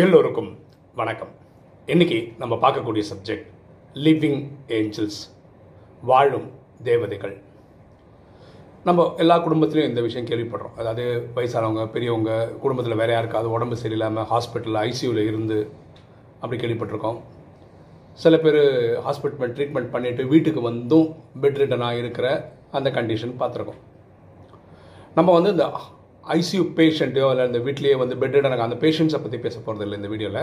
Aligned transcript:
எல்லோருக்கும் 0.00 0.48
வணக்கம். 0.94 1.30
இன்னைக்கு 1.86 2.16
நம்ம 2.38 2.54
பார்க்கக்கூடிய 2.54 3.02
சப்ஜெக்ட் 3.10 3.46
லிவிங் 3.94 4.40
ஏஞ்சல்ஸ் 4.68 5.20
வாழும் 6.02 6.48
தேவதைகள். 6.88 7.40
நம்ம 8.84 9.14
எல்லா 9.16 9.36
குடும்பத்திலையும் 9.46 9.88
இந்த 9.92 10.00
விஷயம் 10.00 10.26
கேள்விப்படுறோம். 10.26 10.74
அதாவது 10.76 11.04
வயசானவங்க 11.36 11.86
பெரியவங்க 11.94 12.48
குடும்பத்தில் 12.64 12.96
வேற 12.96 13.12
யாருக்காவது 13.12 13.50
உடம்பு 13.50 13.78
சரியில்லாமல் 13.84 14.28
ஹாஸ்பிட்டலில் 14.32 14.80
ஐசியூவில் 14.88 15.26
இருந்து 15.30 15.58
அப்படி 16.40 16.60
கேள்விப்பட்டிருக்கோம். 16.62 17.18
சில 18.12 18.36
பேர் 18.36 18.62
ஹாஸ்பிட்டல் 19.08 19.56
ட்ரீட்மெண்ட் 19.56 19.92
பண்ணிவிட்டு 19.96 20.26
வீட்டுக்கு 20.34 20.60
வந்தும் 20.60 21.08
பெட் 21.40 21.60
ரிட்டனாக 21.62 22.02
இருக்கிற 22.02 22.28
அந்த 22.70 22.90
கண்டிஷன் 22.90 23.38
பார்த்துருக்கோம். 23.42 23.82
நம்ம 25.14 25.32
வந்து 25.32 25.50
இந்த 25.50 25.66
ஐசியூ 26.34 26.62
பேஷண்ட்டையோ 26.78 27.26
இல்லை 27.32 27.44
இந்த 27.50 27.58
வீட்லேயே 27.66 27.96
வந்து 28.02 28.14
பெட் 28.22 28.34
ரிட்டனுக்கு 28.36 28.66
அந்த 28.66 28.78
பேஷண்ட்ஸை 28.84 29.20
பற்றி 29.24 29.38
பேச 29.44 29.56
போகிறது 29.66 29.84
இல்லை 29.86 29.98
இந்த 30.00 30.08
வீடியோவில் 30.12 30.42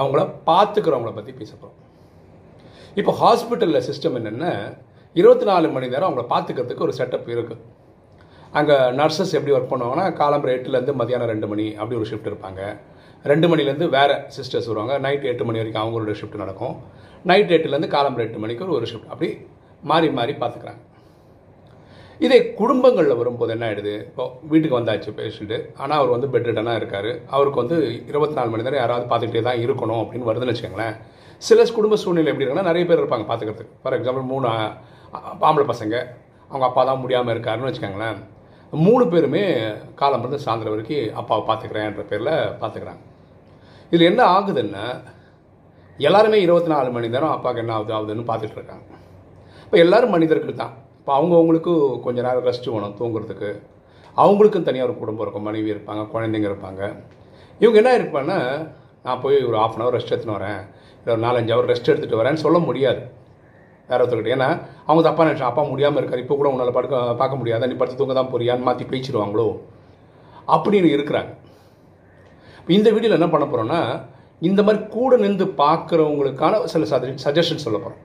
அவங்கள 0.00 0.22
பார்த்துக்கிறவங்கள 0.48 1.12
பற்றி 1.18 1.32
பேச 1.40 1.52
போகிறோம் 1.62 1.82
இப்போ 3.00 3.12
ஹாஸ்பிட்டலில் 3.22 3.86
சிஸ்டம் 3.88 4.18
என்னென்னா 4.20 4.52
இருபத்தி 5.16 5.46
நாலு 5.50 5.66
மணி 5.74 5.86
நேரம் 5.94 6.08
அவங்கள 6.08 6.24
பார்த்துக்கிறதுக்கு 6.34 6.86
ஒரு 6.86 6.94
செட்டப் 6.98 7.28
இருக்குது 7.34 7.62
அங்கே 8.58 8.76
நர்சஸ் 8.98 9.32
எப்படி 9.38 9.54
ஒர்க் 9.56 9.72
பண்ணுவாங்கன்னா 9.72 10.04
காலம்பரம் 10.20 10.54
எட்டுலேருந்து 10.56 10.94
மதியானம் 11.00 11.30
ரெண்டு 11.32 11.46
மணி 11.52 11.66
அப்படி 11.80 11.96
ஒரு 12.00 12.08
ஷிஃப்ட் 12.10 12.28
இருப்பாங்க. 12.30 12.60
ரெண்டு 13.32 13.46
மணிலேருந்து 13.50 13.88
வேறு 13.96 14.16
சிஸ்டர்ஸ் 14.36 14.68
வருவாங்க. 14.70 14.94
நைட் 15.06 15.26
எட்டு 15.32 15.46
மணி 15.48 15.60
வரைக்கும் 15.60 15.82
அவங்களோட 15.84 16.14
ஷிஃப்ட் 16.20 16.42
நடக்கும். 16.44 16.74
நைட் 17.30 17.54
எட்டுலேருந்து 17.56 17.90
காலம்பரம் 17.96 18.26
எட்டு 18.28 18.42
மணிக்கு 18.44 18.64
ஒரு 18.66 18.76
ஒரு 18.78 18.88
ஷிஃப்ட் 18.92 19.10
அப்படி 19.14 19.30
மாறி 19.90 20.08
மாறி 20.18 20.34
பார்த்துக்கிறாங்க. 20.42 20.82
இதே 22.24 22.36
குடும்பங்களில் 22.58 23.18
வரும்போது 23.20 23.50
என்ன 23.54 23.64
ஆயிடுது? 23.68 23.94
இப்போ 24.10 24.24
வீட்டுக்கு 24.50 24.78
வந்தாச்சு 24.78 25.10
பேஷண்ட்டு 25.18 25.56
ஆனால் 25.82 25.98
அவர் 26.00 26.12
வந்து 26.14 26.28
பெட்ரிட்டனாக 26.34 26.80
இருக்கார். 26.80 27.10
அவருக்கு 27.36 27.62
வந்து 27.62 27.76
இருபத்தி 28.10 28.36
நாலு 28.38 28.50
மணி 28.52 28.64
நேரம் 28.66 28.82
யாராவது 28.82 29.04
பார்த்துக்கிட்டே 29.10 29.42
தான் 29.48 29.62
இருக்கணும் 29.64 30.00
அப்படின்னு 30.02 30.28
வருதுன்னு 30.28 30.52
வச்சுக்கோங்களேன். 30.52 30.94
சில 31.48 31.66
குடும்ப 31.78 31.96
சூழ்நிலை 32.02 32.30
எப்படி 32.32 32.44
இருக்குன்னா 32.44 32.70
நிறைய 32.70 32.84
பேர் 32.90 33.00
இருப்பாங்க 33.02 33.26
பார்த்துக்கிறதுக்கு. 33.30 33.74
ஃபார் 33.82 33.96
எக்ஸாம்பிள் 33.96 34.24
மூணு 34.32 34.46
ஆம்பளை 35.48 35.66
பசங்க. 35.72 35.96
அவங்க 36.50 36.64
அப்பா 36.68 36.84
தான் 36.90 37.02
முடியாமல் 37.02 37.34
இருக்காருன்னு 37.34 37.68
வச்சுக்கோங்களேன். 37.70 38.18
மூணு 38.86 39.04
பேருமே 39.12 39.44
காலம் 40.00 40.22
இருந்து 40.24 40.40
சாயந்தரம் 40.46 40.74
வரைக்கும் 40.74 41.18
அப்பாவை 41.20 41.42
பார்த்துக்கிறேன்ற 41.50 42.04
பேரில் 42.12 42.32
பார்த்துக்கிறாங்க. 42.62 43.02
இதில் 43.92 44.08
என்ன 44.10 44.22
ஆகுதுன்னா 44.36 44.86
எல்லாருமே 45.98 46.38
இருபத்தி 46.46 46.70
நாலு 46.74 46.88
மணி 46.96 47.14
நேரம் 47.14 47.34
அப்பாவுக்கு 47.36 47.62
என்ன 47.64 47.74
ஆகுது 47.76 47.94
ஆகுதுன்னு 47.98 48.28
பார்த்துட்டு 48.30 48.58
இருக்காங்க. 48.58 48.88
இப்போ 49.66 49.76
எல்லாரும் 49.84 50.14
மனிதர்கள் 50.16 50.60
தான். 50.64 50.74
இப்போ 51.06 51.16
அவங்கவுங்களுக்கு 51.18 51.72
கொஞ்ச 52.04 52.18
நேரம் 52.26 52.46
ரெஸ்ட் 52.46 52.64
வேணும் 52.70 52.94
தூங்குறதுக்கு. 53.00 53.48
அவங்களுக்கும் 54.22 54.64
தனியாக 54.68 54.86
ஒரு 54.88 54.94
குடும்பம் 55.00 55.24
இருக்கும். 55.24 55.44
மனைவி 55.48 55.68
இருப்பாங்க 55.74 56.02
குழந்தைங்க 56.14 56.48
இருப்பாங்க. 56.48 56.80
இவங்க 57.60 57.76
என்ன 57.80 57.90
இருப்பாங்கன்னா 57.98 58.38
நான் 59.04 59.20
போய் 59.24 59.36
ஒரு 59.48 59.56
ஆஃப் 59.64 59.76
அன் 59.76 59.82
ஹவர் 59.84 59.96
ரெஸ்ட் 59.96 60.10
எடுத்துன்னு 60.12 60.36
வரேன். 60.38 60.58
இல்லை 61.00 61.12
ஒரு 61.14 61.22
நாலஞ்சு 61.26 61.52
ஹவர் 61.54 61.68
ரெஸ்ட் 61.72 61.90
எடுத்துகிட்டு 61.90 62.20
வரேன்னு 62.20 62.42
சொல்ல 62.44 62.60
முடியாது. 62.68 63.02
வேற 63.90 63.98
ஒருத்தர்கிட்ட. 64.04 64.34
ஏன்னா 64.36 64.48
அவங்க 64.88 65.04
தப்பா 65.08 65.26
நினச்சா 65.28 65.50
அப்பா 65.50 65.64
முடியாமல் 65.72 66.00
இருக்காரு. 66.02 66.24
இப்போ 66.24 66.38
கூட 66.40 66.50
உன்னால் 66.54 66.76
படுக்க 66.78 67.04
பார்க்க 67.22 67.40
முடியாதா. 67.42 67.68
நீ 67.72 67.76
படுத்து 67.82 68.00
தூங்க 68.00 68.16
தான் 68.20 68.32
போறியான்னு 68.32 68.68
மாற்றி 68.70 68.86
பேச்சிடுவாங்களோ 68.94 69.46
அப்படின்னு 70.56 70.90
இருக்கிறாங்க. 70.96 71.32
இப்போ 72.60 72.74
இந்த 72.78 72.88
வீடியோவில் 72.96 73.18
என்ன 73.20 73.30
பண்ண 73.36 73.48
போகிறோன்னா 73.54 73.80
இந்த 74.50 74.62
மாதிரி 74.68 74.82
கூட 74.96 75.12
நின்று 75.26 75.48
பார்க்குறவங்களுக்கான 75.64 76.62
சில 76.74 76.84
சஜஷன் 77.26 77.64
சொல்ல 77.68 77.78
போகிறோம் 77.78 78.02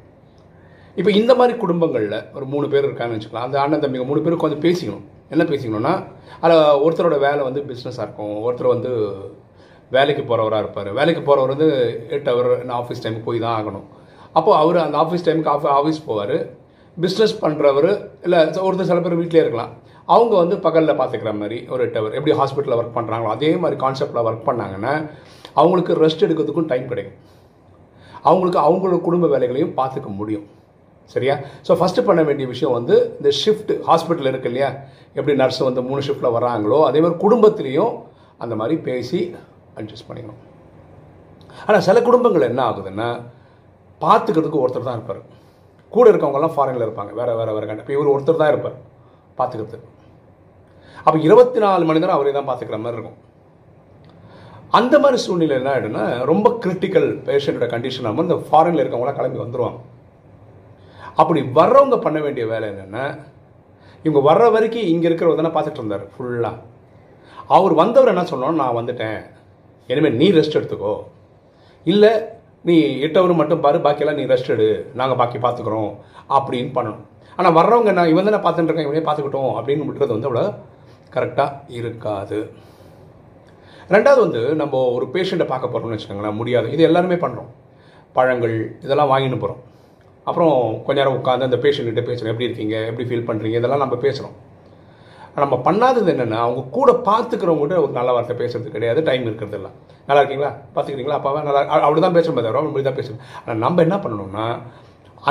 இப்போ 0.99 1.11
இந்த 1.19 1.31
மாதிரி 1.39 1.53
குடும்பங்களில் 1.63 2.17
ஒரு 2.37 2.45
மூணு 2.53 2.65
பேர் 2.71 2.85
இருக்காங்கன்னு 2.87 3.17
வச்சுக்கலாம். 3.17 3.45
அந்த 3.47 3.57
அண்ணன் 3.63 3.83
தம்பிங்க 3.83 4.05
மூணு 4.09 4.21
பேருக்கு 4.23 4.47
வந்து 4.47 4.63
பேசிக்கணும். 4.65 5.05
என்ன 5.33 5.43
பேசிக்கணும்னா 5.51 5.93
அதில் 6.45 6.79
ஒருத்தரோட 6.85 7.17
வேலை 7.27 7.41
வந்து 7.47 7.61
பிஸ்னஸாக 7.69 8.05
இருக்கும். 8.05 8.35
ஒருத்தர் 8.45 8.73
வந்து 8.75 8.91
வேலைக்கு 9.95 10.23
போகிறவராக 10.29 10.63
இருப்பார். 10.63 10.89
வேலைக்கு 10.99 11.21
போகிறவர் 11.27 11.53
வந்து 11.55 11.69
எட்டு 12.15 12.29
ஹவர் 12.31 12.49
ஆஃபீஸ் 12.81 13.03
டைமுக்கு 13.05 13.27
போய் 13.29 13.43
தான் 13.45 13.55
ஆகணும். 13.59 13.87
அப்போ 14.39 14.51
அவர் 14.63 14.77
அந்த 14.85 14.97
ஆஃபீஸ் 15.03 15.25
டைமுக்கு 15.27 15.53
ஆஃபீ 15.55 15.69
ஆஃபீஸ் 15.79 16.01
போவார். 16.09 16.37
பிஸ்னஸ் 16.97 17.35
பண்ணுறவர் 17.43 17.91
இல்லை 18.25 18.39
ஒருத்தர் 18.67 18.89
சில 18.91 19.01
பேர் 19.07 19.19
வீட்டிலே 19.21 19.43
இருக்கலாம். 19.45 19.73
அவங்க 20.13 20.33
வந்து 20.43 20.55
பகலில் 20.65 20.99
பார்த்துக்கிற 21.01 21.31
மாதிரி 21.41 21.57
ஒரு 21.73 21.81
எட்டு 21.87 21.99
ஹவர் 21.99 22.15
எப்படி 22.19 22.33
ஹாஸ்பிட்டலில் 22.39 22.79
ஒர்க் 22.79 22.97
பண்ணுறாங்களோ 22.99 23.33
அதே 23.37 23.51
மாதிரி 23.63 23.77
கான்செப்டில் 23.83 24.25
ஒர்க் 24.27 24.47
பண்ணாங்கன்னா 24.49 24.93
அவங்களுக்கு 25.61 25.93
ரெஸ்ட் 26.03 26.25
எடுக்கிறதுக்கும் 26.25 26.71
டைம் 26.71 26.89
கிடைக்கும். 26.91 27.19
அவங்களுக்கு 28.29 28.59
அவங்களோட 28.67 28.97
குடும்ப 29.07 29.27
வேலைகளையும் 29.35 29.77
பார்த்துக்க 29.79 30.09
முடியும். 30.21 30.47
சரியா? 31.13 31.35
ஸோ 31.67 31.71
ஃபஸ்ட்டு 31.79 32.05
பண்ண 32.09 32.21
வேண்டிய 32.29 32.45
விஷயம் 32.53 32.75
வந்து 32.77 32.95
இந்த 33.19 33.29
ஷிஃப்ட் 33.41 33.71
ஹாஸ்பிட்டல் 33.89 34.29
இருக்கு 34.31 34.49
இல்லையா? 34.51 34.69
எப்படி 35.17 35.33
நர்ஸ் 35.41 35.61
வந்து 35.69 35.81
மூணு 35.89 36.01
ஷிஃப்ட்டில் 36.07 36.35
வராங்களோ 36.37 36.79
அதே 36.89 36.99
மாதிரி 37.03 37.17
குடும்பத்துலேயும் 37.25 37.93
அந்த 38.43 38.53
மாதிரி 38.61 38.75
பேசி 38.87 39.19
அட்ஜஸ்ட் 39.79 40.07
பண்ணிக்கணும். 40.09 40.41
ஆனால் 41.67 41.85
சில 41.87 41.97
குடும்பங்கள் 42.09 42.49
என்ன 42.49 42.61
ஆகுதுன்னா 42.69 43.09
பார்த்துக்கிறதுக்கு 44.01 44.61
ஒருத்தர் 44.63 44.87
தான் 44.89 44.99
இருப்பார். 44.99 45.21
கூட 45.95 46.05
இருக்கவங்கெல்லாம் 46.11 46.55
ஃபாரினில் 46.55 46.85
இருப்பாங்க. 46.87 47.11
வேறு 47.19 47.33
வேறு 47.39 47.55
வேறு 47.55 47.67
கண்ட 47.69 47.83
இப்போ 47.85 47.95
இவர் 47.97 48.13
ஒருத்தர் 48.13 48.41
தான் 48.43 48.51
இருப்பார் 48.53 48.77
பார்த்துக்கிறதுக்கு 49.39 49.89
அப்போ 51.05 51.17
இருபத்தி 51.27 51.59
நாலு 51.63 51.83
மணி 51.89 52.01
நேரம் 52.03 52.17
அவரே 52.17 52.31
தான் 52.37 52.47
பார்த்துக்கிற 52.49 52.77
மாதிரி 52.83 52.97
இருக்கும். 52.97 53.19
அந்த 54.79 54.95
மாதிரி 55.03 55.17
சூழ்நிலை 55.23 55.55
என்ன 55.59 55.69
ஆகிடும்னா 55.71 56.03
ரொம்ப 56.31 56.47
கிரிட்டிக்கல் 56.63 57.07
பேஷண்ட்டோட 57.27 57.67
கண்டிஷன் 57.73 58.07
ஆகும் 58.09 58.27
இந்த 58.27 58.37
ஃபாரினில் 58.49 58.81
இருக்கவங்களாம் 58.83 59.17
கிளம்பி 59.19 59.41
வந்துடுவாங்க 59.43 59.79
அப்படி 61.19 61.41
வர்றவங்க 61.59 61.97
பண்ண 61.99 62.19
வேண்டிய 62.19 62.45
வேலை 62.51 62.69
என்னென்னா 62.69 63.05
இவங்க 64.05 64.21
வர்ற 64.29 64.51
வரைக்கும் 64.51 64.89
இங்கே 64.91 65.07
இருக்கிறவர் 65.09 65.39
தானே 65.39 65.53
பார்த்துட்டு 65.55 65.81
இருந்தார் 65.81 66.05
ஃபுல்லாக 66.13 66.57
அவர் 67.55 67.73
வந்தவர் 67.73 68.11
என்ன 68.13 68.23
சொன்னோம் 68.31 68.59
நான் 68.61 68.77
வந்துட்டேன். 68.79 69.21
இனிமேல் 69.89 70.17
நீ 70.21 70.27
ரெஸ்ட் 70.31 70.57
எடுத்துக்கோ. 70.59 70.93
இல்லை 71.83 72.11
நீ 72.69 72.75
எட்டவர் 73.05 73.39
மட்டும் 73.39 73.63
பாரு 73.63 73.77
பாக்கியெல்லாம் 73.85 74.19
நீ 74.19 74.25
ரெஸ்ட் 74.33 74.51
எடு. 74.55 74.91
நாங்கள் 74.99 75.19
பாக்கி 75.21 75.37
பார்த்துக்குறோம். 75.37 75.91
அப்படின்னு 76.37 76.71
பண்ணணும். 76.77 77.05
ஆனால் 77.37 77.55
வர்றவங்க 77.59 77.91
நான் 77.97 78.11
இவன் 78.13 78.27
தானே 78.29 78.39
பார்த்துட்டுருக்கேன் 78.43 78.89
இவனே 78.89 79.03
பார்த்துக்கிட்டோம் 79.07 79.51
அப்படின்னு 79.59 79.87
விட்டுறது 79.87 80.15
வந்து 80.15 80.29
அவ்வளோ 80.29 80.45
கரெக்டாக 81.15 81.57
இருக்காது. 81.79 82.39
ரெண்டாவது 83.89 84.19
வந்து 84.19 84.41
நம்ம 84.61 84.83
ஒரு 84.95 85.05
பேஷண்ட்டை 85.13 85.47
பார்க்க 85.47 85.73
போகிறோம்னு 85.73 85.95
வச்சுக்கோங்களேன் 85.95 86.39
முடியாது. 86.41 86.71
இது 86.71 86.83
எல்லாருமே 86.83 87.15
பண்ணுறோம் 87.15 87.51
பழங்கள் 88.13 88.55
இதெல்லாம் 88.85 89.11
வாங்கிட்டு 89.11 89.39
போகிறோம் 89.43 89.61
அப்புறம் 90.27 90.55
கொஞ்ச 90.85 90.97
நேரம் 90.99 91.17
உட்காந்து 91.19 91.47
அந்த 91.49 91.57
பேஷண்ட்கிட்ட 91.65 92.01
பேசுகிறோம் 92.09 92.33
எப்படி 92.33 92.47
இருக்கீங்க? 92.49 92.75
எப்படி 92.89 93.05
ஃபீல் 93.09 93.27
பண்ணுறீங்க 93.29 93.59
இதெல்லாம் 93.61 93.83
நம்ம 93.83 93.97
பேசுகிறோம் 94.05 94.35
நம்ம 95.41 95.55
பண்ணாதது 95.65 96.09
என்னென்னா 96.13 96.39
அவங்க 96.45 96.61
கூட 96.77 96.91
பார்த்துக்கிறவங்ககிட்ட 97.09 97.75
ஒரு 97.83 97.91
நல்ல 97.97 98.11
வார்த்தை 98.15 98.35
பேசுறது 98.41 98.75
கிடையாது. 98.75 98.99
டைம் 99.09 99.25
இருக்கிறது 99.27 99.57
இல்லை 99.59 99.71
நல்லா 100.07 100.21
இருக்கீங்களா? 100.21 100.51
பார்த்துக்கிறீங்களா 100.75 101.17
அப்பாவா? 101.19 101.41
நல்லா 101.47 101.61
அப்படி 101.85 102.01
தான் 102.05 102.15
பேசுகிறோம் 102.17 102.39
தவிர 102.39 102.61
அப்படி 102.61 102.85
தான் 102.89 102.99
பேசுகிறோம் 102.99 103.21
ஆனால் 103.41 103.61
நம்ம 103.65 103.81
என்ன 103.87 103.97
பண்ணணும்னா 104.05 104.45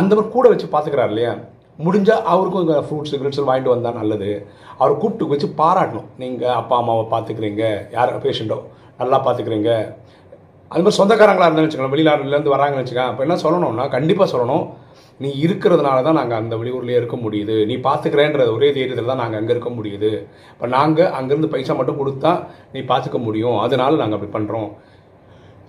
அந்த 0.00 0.12
மாதிரி 0.16 0.32
கூட 0.36 0.48
வச்சு 0.52 0.66
பார்த்துக்கிறாரு 0.74 1.12
இல்லையா? 1.12 1.32
முடிஞ்சால் 1.86 2.26
அவருக்கும் 2.32 2.64
இந்த 2.66 2.78
ஃப்ரூட்ஸு 2.86 3.18
கிரிட்ஸு 3.20 3.46
வாங்கிட்டு 3.48 3.74
வந்தால் 3.74 3.98
நல்லது. 4.00 4.30
அவரை 4.78 4.94
கூப்பிட்டு 5.02 5.30
வச்சு 5.32 5.48
பாராட்டணும். 5.60 6.08
நீங்கள் 6.22 6.56
அப்பா 6.60 6.76
அம்மாவை 6.80 7.04
பார்த்துக்கிறீங்க. 7.14 7.64
யார் 7.96 8.12
பேஷண்ட்டோ 8.26 8.58
நல்லா 9.00 9.18
பார்த்துக்கிறீங்க. 9.26 9.70
அது 10.72 10.82
மாதிரி 10.82 10.98
சொந்தக்காரங்களாக 10.98 11.48
இருந்தாலும் 11.48 11.68
வச்சுக்கலாம் 11.68 11.94
வெளிநாடுலேருந்து 11.94 12.54
வராங்கன்னு 12.56 12.82
வச்சுக்கோங்க. 12.82 13.12
அப்போ 13.12 13.22
என்ன 13.26 13.36
சொல்லணும்னா 13.44 13.86
கண்டிப்பாக 13.96 14.28
சொல்லணும். 14.34 14.64
நீ 15.22 15.30
இருக்கிறதுனால 15.44 15.98
தான் 16.06 16.18
நாங்கள் 16.18 16.38
அந்த 16.42 16.54
வெளியூர்லேயே 16.60 16.98
இருக்க 17.00 17.16
முடியுது. 17.24 17.56
நீ 17.70 17.74
பார்த்துக்கிறேன்ற 17.86 18.44
ஒரே 18.56 18.68
தைரியத்தில் 18.76 19.10
தான் 19.12 19.20
நாங்கள் 19.22 19.40
அங்கே 19.40 19.52
இருக்க 19.56 19.70
முடியுது. 19.78 20.10
இப்போ 20.52 20.66
நாங்கள் 20.76 21.10
அங்கேருந்து 21.18 21.52
பைசா 21.54 21.74
மட்டும் 21.80 22.00
கொடுத்தா 22.00 22.32
நீ 22.74 22.82
பார்த்துக்க 22.90 23.20
முடியும். 23.26 23.58
அதனால 23.64 23.98
நாங்கள் 24.02 24.18
அப்படி 24.18 24.32
பண்ணுறோம் 24.36 24.70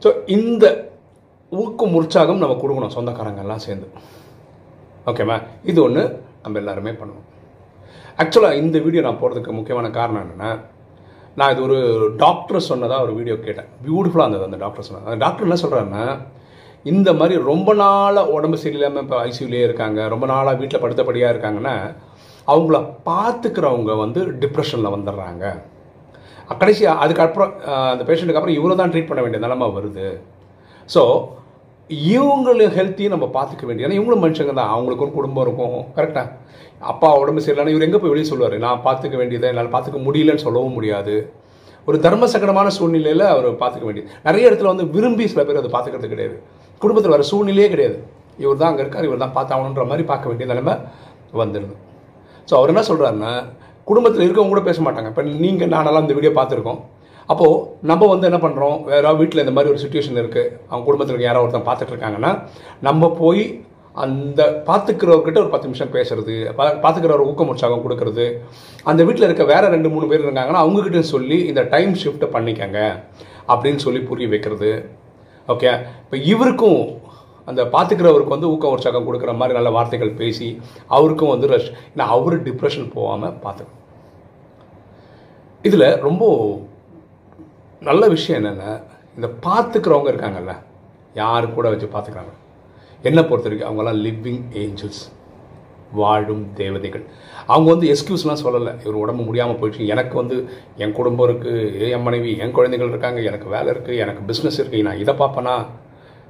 ஸோ 0.03 0.11
இந்த 0.37 0.65
ஊக்கம் 1.51 1.95
உற்சாகம் 1.99 2.41
நம்ம 2.43 2.57
கொடுக்கணும் 2.61 2.95
சொந்தக்காரங்கெல்லாம் 2.97 3.63
சேர்ந்து. 3.67 3.87
ஓகேவா 5.11 5.37
இது 5.71 5.79
ஒன்று 5.87 6.03
நம்ம 6.43 6.59
எல்லாருமே 6.61 6.93
பண்ணணும். 7.01 7.27
ஆக்சுவலாக 8.21 8.61
இந்த 8.61 8.77
வீடியோ 8.85 9.01
நான் 9.07 9.19
போகிறதுக்கு 9.21 9.57
முக்கியமான 9.57 9.89
காரணம் 9.97 10.23
என்னென்னா 10.23 10.51
நான் 11.39 11.51
இது 11.53 11.61
ஒரு 11.67 11.79
டாக்டர் 12.23 12.67
சொன்னதாக 12.69 13.05
ஒரு 13.05 13.13
வீடியோ 13.19 13.35
கேட்டேன். 13.47 13.69
பியூட்டிஃபுல்லாக 13.85 14.27
இருந்தது 14.27 14.47
அந்த 14.49 14.59
டாக்டர் 14.63 14.87
சொன்னது. 14.87 15.07
அந்த 15.09 15.19
டாக்டர் 15.25 15.47
என்ன 15.47 15.57
சொல்கிறாருன்னா 15.63 16.05
இந்த 16.91 17.09
மாதிரி 17.19 17.35
ரொம்ப 17.49 17.69
நாளாக 17.81 18.31
உடம்பு 18.35 18.57
சரியில்லாமல் 18.61 19.03
இப்போ 19.05 19.17
ஐசியூலேயே 19.27 19.65
இருக்காங்க 19.67 20.07
ரொம்ப 20.13 20.25
நாளாக 20.33 20.59
வீட்டில் 20.61 20.83
படுத்தபடியாக 20.83 21.33
இருக்காங்கன்னா 21.33 21.75
அவங்கள 22.53 22.77
பார்த்துக்கிறவங்க 23.09 23.91
வந்து 24.03 24.21
டிப்ரெஷனில் 24.43 24.93
வந்துடுறாங்க. 24.95 25.45
கடைசியாக 26.61 27.01
அதுக்கப்புறம் 27.03 27.51
அந்த 27.91 28.03
பேஷண்ட்டுக்கு 28.07 28.39
அப்புறம் 28.39 28.57
இவ்வளோ 28.59 28.77
தான் 28.79 28.91
ட்ரீட் 28.93 29.09
பண்ண 29.09 29.21
வேண்டிய 29.23 29.41
நிலமை 29.45 29.67
வருது. 29.77 30.07
ஸோ 30.93 31.03
இவங்களும் 32.13 32.75
ஹெல்த்தையும் 32.77 33.13
நம்ம 33.15 33.27
பார்த்துக்க 33.37 33.63
வேண்டிய 33.67 33.87
ஏன்னா 33.87 33.97
இவங்களும் 33.99 34.23
மனுஷங்க 34.25 34.53
தான். 34.59 34.73
அவங்களுக்கு 34.75 35.05
ஒரு 35.05 35.13
குடும்பம் 35.19 35.43
இருக்கும். 35.45 35.77
கரெக்டாக 35.97 36.27
அப்பா 36.91 37.09
உடம்பு 37.21 37.41
சரியில்லைனா 37.43 37.73
இவர் 37.73 37.85
எங்கே 37.87 37.99
போய் 38.01 38.13
வெளியே 38.13 38.27
சொல்லுவார்? 38.31 38.55
நான் 38.65 38.81
பார்த்துக்க 38.85 39.15
வேண்டியதை 39.21 39.47
என்னால் 39.51 39.71
பார்த்துக்க 39.75 39.99
முடியலன்னு 40.07 40.43
சொல்லவும் 40.45 40.75
முடியாது. 40.77 41.15
ஒரு 41.87 41.97
தர்ம 42.05 42.27
சங்கடமான 42.33 42.71
சூழ்நிலையில் 42.77 43.25
அவர் 43.33 43.47
பார்த்துக்க 43.61 43.85
வேண்டியது. 43.89 44.09
நிறைய 44.27 44.49
இடத்துல 44.49 44.71
வந்து 44.73 44.85
விரும்பி 44.95 45.25
சில 45.33 45.43
பேர் 45.47 45.61
அதை 45.61 45.71
பார்த்துக்கிறது 45.75 46.11
கிடையாது. 46.13 46.35
குடும்பத்தில் 46.83 47.15
வர 47.15 47.25
சூழ்நிலையே 47.31 47.67
கிடையாது. 47.73 47.97
இவர் 48.43 48.59
தான் 48.61 48.71
அங்கே 48.71 48.83
இருக்கார் 48.85 49.07
இவர் 49.09 49.23
தான் 49.23 49.35
பார்த்தாகணுன்ற 49.37 49.85
மாதிரி 49.91 50.03
பார்க்க 50.11 50.31
வேண்டிய 50.31 50.47
நிலைமை 50.51 50.75
வந்துடுது. 51.41 51.75
ஸோ 52.49 52.53
அவர் 52.59 52.71
என்ன 52.73 52.83
சொல்கிறாருன்னா 52.89 53.33
குடும்பத்தில் 53.89 54.25
இருக்கவங்க 54.25 54.53
கூட 54.53 54.63
பேச 54.69 54.79
மாட்டாங்க. 54.85 55.09
இப்போ 55.13 55.23
நீங்கள் 55.43 55.71
நானெல்லாம் 55.75 56.05
இந்த 56.05 56.15
வீடியோ 56.17 56.33
பார்த்துருக்கோம். 56.37 56.79
அப்போது 57.31 57.57
நம்ம 57.89 58.07
வந்து 58.11 58.27
என்ன 58.29 58.39
பண்ணுறோம் 58.43 58.77
வேறு 58.91 59.11
வீட்டில் 59.19 59.43
இந்த 59.43 59.53
மாதிரி 59.55 59.71
ஒரு 59.73 59.81
சுச்சுவேஷன் 59.83 60.19
இருக்குது 60.21 60.49
அவங்க 60.69 60.85
குடும்பத்தில் 60.87 61.27
யாரோ 61.27 61.41
ஒருத்தன் 61.43 61.67
பார்த்துட்டு 61.67 61.93
இருக்காங்கன்னா 61.93 62.31
நம்ம 62.87 63.09
போய் 63.19 63.43
அந்த 63.95 64.41
பார்த்துக்கிறவர்கிட்ட 64.67 65.39
ஒரு 65.43 65.51
பத்து 65.53 65.67
நிமிஷம் 65.69 65.93
பேசுறது 65.95 66.35
பார்த்துக்கிறவர் 66.57 67.25
ஊக்கம் 67.29 67.51
உற்சாகம் 67.53 67.83
கொடுக்கறது. 67.85 68.25
அந்த 68.89 69.01
வீட்டில் 69.07 69.27
இருக்க 69.27 69.45
வேற 69.53 69.63
ரெண்டு 69.75 69.89
மூணு 69.93 70.09
பேர் 70.11 70.25
இருக்காங்கன்னா 70.25 70.63
அவங்ககிட்ட 70.63 71.01
சொல்லி 71.13 71.37
இந்த 71.51 71.63
டைம் 71.73 71.93
ஷிஃப்ட்டை 72.03 72.29
பண்ணிக்கங்க 72.35 72.79
அப்படின்னு 73.51 73.83
சொல்லி 73.85 74.01
புரிய 74.09 74.27
வைக்கிறது. 74.33 74.71
ஓகே 75.53 75.71
இப்போ 76.03 76.17
இவருக்கும் 76.31 76.81
அந்த 77.51 77.61
பார்த்துக்கிறவருக்கு 77.75 78.35
வந்து 78.35 78.51
ஊக்கம் 78.53 78.73
உற்சாகம் 78.75 79.07
கொடுக்குற 79.07 79.31
மாதிரி 79.37 79.57
நல்ல 79.57 79.69
வார்த்தைகள் 79.77 80.17
பேசி 80.21 80.49
அவருக்கும் 80.95 81.33
வந்து 81.33 81.47
ரஷ் 81.53 81.71
ஏன்னா 81.93 82.05
அவர் 82.15 82.35
டிப்ரெஷன் 82.47 82.91
போகாமல் 82.97 83.37
பார்த்துக்கணும். 83.45 83.79
இதில் 85.67 85.87
ரொம்ப 86.07 86.25
நல்ல 87.89 88.03
விஷயம் 88.15 88.39
என்னென்னா 88.41 88.71
இந்த 89.17 89.27
பார்த்துக்கிறவங்க 89.45 90.11
இருக்காங்கல்ல 90.13 90.53
யார் 91.21 91.55
கூட 91.57 91.67
வச்சு 91.73 91.89
பார்த்துக்கிறாங்க? 91.95 92.33
என்னை 93.07 93.23
பொறுத்த 93.23 93.49
வரைக்கும் 93.49 93.69
அவங்களாம் 93.69 93.99
லிவிங் 94.05 94.43
ஏஞ்சல்ஸ் 94.61 95.01
வாழும் 95.99 96.43
தேவதைகள். 96.59 97.03
அவங்க 97.51 97.67
வந்து 97.73 97.87
எக்ஸ்கியூஸ்லாம் 97.93 98.41
சொல்லலை. 98.43 98.73
இவர் 98.83 98.99
உடம்பு 99.03 99.23
முடியாமல் 99.23 99.57
போயிடுச்சு. 99.61 99.89
எனக்கு 99.93 100.15
வந்து 100.15 100.35
என் 100.83 100.95
குடும்பம் 100.99 101.27
இருக்குது 101.29 101.89
என் 101.95 102.05
மனைவி 102.07 102.37
என் 102.43 102.55
குழந்தைகள் 102.57 102.91
இருக்காங்க 102.93 103.21
எனக்கு 103.21 103.47
வேலை 103.55 103.69
இருக்குது 103.73 104.01
எனக்கு 104.03 104.21
பிஸ்னஸ் 104.29 104.59
இருக்குது 104.61 104.85
நான் 104.87 105.01
இதை 105.03 105.13
பார்ப்பேனா? 105.13 105.55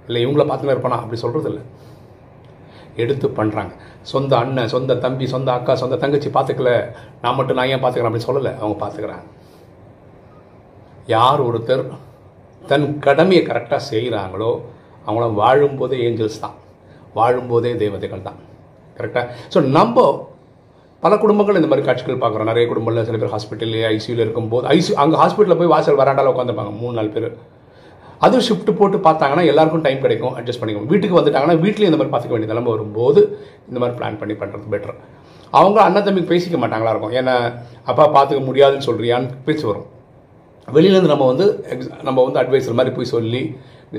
இல்லை 0.08 0.22
இவங்கள 0.26 0.46
பார்த்துன்னு 0.52 0.76
இருப்பானா? 0.76 1.02
அப்படி 1.04 1.20
சொல்கிறது 1.26 1.50
இல்லை 1.52 1.64
எடுத்து 2.96 3.28
பண்ணுறாங்க 3.28 3.74
சொந்த 4.02 4.34
அண்ணன் 4.38 4.72
சொந்த 4.76 4.96
தம்பி 4.96 5.28
சொந்த 5.28 5.50
அக்கா 5.52 5.76
சொந்த 5.76 5.98
தங்கச்சி 5.98 6.30
பார்த்துக்கல. 6.30 6.72
நான் 7.22 7.36
மட்டும் 7.36 7.58
நான் 7.60 7.68
ஏன் 7.68 7.84
பார்த்துக்கிறேன்? 7.84 8.12
அப்படி 8.12 8.28
சொல்லலை. 8.30 8.52
அவங்க 8.60 8.78
பார்த்துக்கிறாங்க. 8.84 9.28
யார் 11.16 11.42
ஒருத்தர் 11.48 11.84
தன் 12.68 13.00
கடமையை 13.00 13.44
கரெக்டாக 13.46 13.82
செய்கிறாங்களோ 13.92 14.52
அவங்கள 15.08 15.28
வாழும்போதே 15.42 15.98
ஏஞ்சல்ஸ் 16.08 16.42
தான். 16.44 16.56
வாழும்போதே 17.18 17.72
தேவதைகள் 17.84 18.28
தான். 18.28 18.40
கரெக்டாக 18.98 19.26
ஸோ 19.54 19.62
நம்ம 19.78 20.06
பல 21.04 21.14
குடும்பங்கள் 21.22 21.58
இந்த 21.60 21.70
மாதிரி 21.70 21.86
காட்சிகள் 21.86 22.22
பார்க்குறோம். 22.24 22.50
நிறைய 22.52 22.66
குடும்பங்களில் 22.72 23.08
சில 23.08 23.18
பேர் 23.22 23.34
ஹாஸ்பிட்டல்லே 23.36 23.86
ஐசியூவில் 23.96 24.24
இருக்கும்போது 24.26 24.66
ஐசியூ 24.76 24.96
அங்கே 25.04 25.18
ஹாஸ்பிட்டலில் 25.22 25.60
போய் 25.62 25.72
வாசல் 25.74 26.00
வராண்டால 26.02 26.32
உட்காந்துருப்பாங்க 26.34 26.74
மூணு 26.82 26.94
நாலு 26.98 27.10
பேர். 27.16 27.30
அதுவும் 28.26 28.46
ஷிஃப்ட் 28.48 28.70
போட்டு 28.80 28.98
பார்த்தாங்கன்னா 29.06 29.44
எல்லாருக்கும் 29.52 29.84
டைம் 29.86 30.04
கிடைக்கும் 30.04 30.36
அட்ஜஸ்ட் 30.40 30.62
பண்ணிக்கணும் 30.62 30.92
வீட்டுக்கு 30.92 31.18
வந்துட்டாங்கன்னா 31.20 31.56
வீட்லேயும் 31.64 31.92
இந்த 31.92 32.00
மாதிரி 32.00 32.12
பார்த்துக்க 32.14 32.36
வேண்டிய 32.36 32.52
நிலம 32.54 32.70
வரும்போது 32.74 33.22
இந்த 33.70 33.78
மாதிரி 33.82 33.96
பிளான் 34.00 34.20
பண்ணி 34.22 34.36
பண்ணுறது 34.42 34.72
பெட்டர் 34.74 34.96
அவங்க 35.60 35.80
அண்ணன் 35.86 36.06
தம்பி 36.08 36.22
பேசிக்க 36.32 36.58
மாட்டாங்களா 36.64 36.92
இருக்கும். 36.94 37.16
ஏன்னா 37.20 37.34
அப்பா 37.92 38.04
பார்த்துக்க 38.18 38.42
முடியாதுன்னு 38.50 38.88
சொல்கிறியான்னு 38.90 39.32
பேச்சு 39.48 39.66
வரும். 39.72 39.88
வெளியிலேருந்து 40.76 41.14
நம்ம 41.14 41.28
வந்து 41.32 41.46
எக்ஸ் 41.74 41.90
நம்ம 42.08 42.18
வந்து 42.28 42.40
அட்வைசர் 42.42 42.78
மாதிரி 42.80 42.94
போய் 42.98 43.14
சொல்லி 43.16 43.42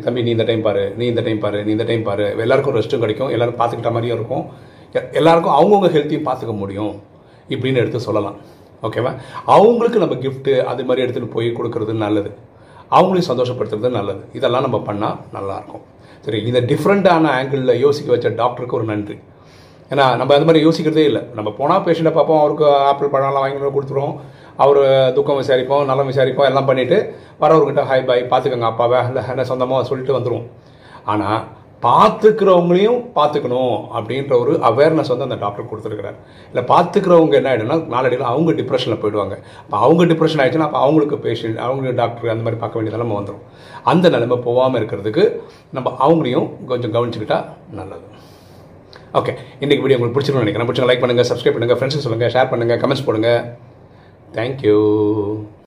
தம்பி 0.01 0.23
நீ 0.23 0.31
இந்த 0.31 0.45
டைம் 0.45 0.63
பாரு 0.63 0.95
நீ 0.97 1.07
இந்த 1.07 1.21
டைம் 1.21 1.39
பாரு 1.39 1.65
நீ 1.65 1.71
இந்த 1.71 1.85
டைம் 1.85 2.03
பாரு. 2.03 2.35
எல்லாருக்கும் 2.39 2.75
ரெஸ்ட்டும் 2.75 2.99
கிடைக்கும். 2.99 3.29
எல்லாரும் 3.29 3.55
பார்த்துக்கிட்ட 3.55 3.83
மாதிரியும் 3.83 4.17
இருக்கும். 4.17 4.47
எ- 4.95 5.09
எல்லாருக்கும் 5.13 5.53
அவங்கவுங்க 5.53 5.87
ஹெல்த்தையும் 5.87 6.27
பார்த்துக்க 6.27 6.57
முடியும். 6.57 7.03
இப்படின்னு 7.49 7.75
எடுத்து 7.75 8.01
சொல்லலாம். 8.01 8.35
ஓகேவா 8.83 9.17
அவங்களுக்கு 9.47 9.99
நம்ம 9.99 10.15
கிஃப்ட்டு 10.15 10.63
அது 10.63 10.85
மாதிரி 10.85 11.07
எடுத்துகிட்டு 11.07 11.31
போய் 11.31 11.51
கொடுக்கறது 11.51 11.93
நல்லது. 11.93 12.31
அவங்களையும் 12.91 13.23
சந்தோஷப்படுத்துறது 13.29 13.91
நல்லது. 13.91 14.25
இதெல்லாம் 14.33 14.71
நம்ம 14.71 14.93
பண்ணால் 14.93 15.37
நல்லாயிருக்கும் 15.37 15.81
சரி 16.21 16.43
இந்த 16.43 16.61
டிஃப்ரெண்ட்டான 16.61 17.25
ஆங்கிளில் 17.25 17.79
யோசிக்க 17.79 18.13
வச்ச 18.13 18.29
டாக்டருக்கு 18.29 18.77
ஒரு 18.77 18.85
நன்றி. 18.85 19.19
ஏன்னா 19.91 20.17
நம்ம 20.17 20.35
அது 20.35 20.45
மாதிரி 20.45 20.67
யோசிக்கிறதே 20.67 20.97
இல்லை. 20.97 21.23
நம்ம 21.35 21.53
போனால் 21.53 21.81
பேஷண்ட்டை 21.81 22.13
பார்ப்போம் 22.13 22.39
அவருக்கு 22.39 22.67
ஆப்பிள் 22.67 23.09
பழம்லாம் 23.09 23.33
வாங்கி 23.33 23.79
கொடுத்துருவோம். 23.79 24.21
அவர் 24.65 24.81
துக்கம் 25.17 25.41
விசாரிப்போம் 25.43 25.89
நலம் 25.91 26.11
விசாரிப்போம் 26.13 26.51
எல்லாம் 26.51 26.69
பண்ணிவிட்டு 26.69 26.99
வரவர்கிட்ட 27.43 27.83
ஹாய் 27.91 28.07
பாய் 28.11 28.31
பார்த்துக்கோங்க 28.35 28.71
அப்பாவை. 28.73 29.01
இல்லை 29.09 29.25
என்ன 29.33 29.45
சொந்தமாக 29.51 29.89
சொல்லிட்டு 29.91 30.17
வந்துடுவோம் 30.19 30.49
ஆனால் 31.13 31.43
பார்த்துக்கிறவங்களையும் 31.87 32.99
பார்த்துக்கணும் 33.17 33.77
அப்படின்ற 33.99 34.33
ஒரு 34.43 34.53
அவேர்னஸ் 34.69 35.11
வந்து 35.13 35.27
அந்த 35.27 35.39
டாக்டர் 35.45 35.69
கொடுத்துருக்குறாரு. 35.71 36.19
இல்லை 36.51 36.63
பார்த்துக்கிறவங்க 36.73 37.35
என்ன 37.39 37.51
ஆகிடும்னா 37.53 37.79
நாளடியில் 37.95 38.29
அவங்க 38.33 38.53
டிப்ரெஷனில் 38.61 39.01
போயிடுவாங்க. 39.05 39.37
அப்போ 39.63 39.79
அவங்க 39.87 40.05
டிப்ரெஷன் 40.13 40.43
ஆயிடுச்சுன்னா 40.43 40.69
அப்போ 40.69 40.81
அவங்களுக்கு 40.85 41.19
பேஷண்ட் 41.27 41.59
அவங்களுக்கு 41.65 41.99
டாக்டர் 42.03 42.33
அந்த 42.35 42.45
மாதிரி 42.47 42.61
பார்க்க 42.63 42.79
வேண்டிய 42.81 42.95
நிலைமை 42.97 43.17
வந்துடும் 43.19 43.43
அந்த 43.93 44.09
நிலைமை 44.17 44.39
போகாமல் 44.47 44.81
இருக்கிறதுக்கு 44.83 45.25
நம்ம 45.79 45.95
அவங்களையும் 46.07 46.49
கொஞ்சம் 46.71 46.95
கவனிச்சுக்கிட்டா 46.99 47.41
நல்லது. 47.81 48.07
ஓகே 49.21 49.35
இன்றைக்கி 49.63 49.83
வீடியோ 49.83 49.99
உங்களுக்கு 49.99 50.17
பிடிச்சிருக்கும்னு 50.17 50.47
நினைக்கிறேன். 50.47 50.71
பிடிச்சிங்க 50.71 50.91
லைக் 50.93 51.05
பண்ணுங்கள் 51.05 51.31
சப்ஸ்கிரைப் 51.33 51.59
பண்ணுங்கள் 51.59 51.81
ஃப்ரெண்ட்ஸுக்கு 51.81 52.09
சொல்லுங்கள் 52.09 52.35
ஷேர் 52.37 52.53
பண்ணுங்கள் 52.55 52.83
கமெண்ட்ஸ் 52.85 53.07
Thank 54.33 54.63
you. 54.63 55.53